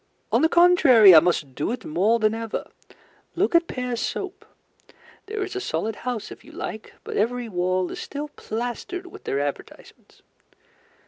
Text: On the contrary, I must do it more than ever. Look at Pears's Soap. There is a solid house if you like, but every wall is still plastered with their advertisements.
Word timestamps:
On 0.31 0.41
the 0.41 0.49
contrary, 0.49 1.13
I 1.13 1.19
must 1.19 1.53
do 1.53 1.71
it 1.71 1.85
more 1.85 2.17
than 2.17 2.33
ever. 2.33 2.65
Look 3.35 3.53
at 3.53 3.67
Pears's 3.67 4.03
Soap. 4.03 4.47
There 5.27 5.43
is 5.43 5.55
a 5.55 5.61
solid 5.61 5.97
house 5.97 6.31
if 6.31 6.43
you 6.43 6.51
like, 6.51 6.95
but 7.03 7.17
every 7.17 7.47
wall 7.47 7.91
is 7.91 7.99
still 7.99 8.29
plastered 8.29 9.05
with 9.05 9.25
their 9.25 9.39
advertisements. 9.39 10.23